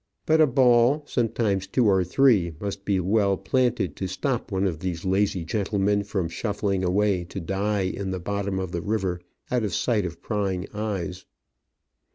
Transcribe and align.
But 0.25 0.41
a 0.41 0.47
ball, 0.47 1.03
sometimes 1.05 1.67
two 1.67 1.85
or 1.85 2.03
three, 2.03 2.53
must 2.59 2.85
be 2.85 2.99
well 2.99 3.37
planted 3.37 3.95
to 3.97 4.07
stop 4.07 4.51
one 4.51 4.65
of 4.65 4.79
these 4.79 5.05
lazy 5.05 5.45
gentlemen 5.45 6.03
from 6.03 6.27
shuffling 6.27 6.83
away 6.83 7.23
to 7.25 7.39
die 7.39 7.81
in 7.81 8.09
the 8.09 8.17
bottom 8.19 8.57
of 8.57 8.71
the 8.71 8.81
river 8.81 9.21
out 9.51 9.61
of 9.63 9.75
sight 9.75 10.07
of 10.07 10.19
prying 10.19 10.65
eyes. 10.73 11.25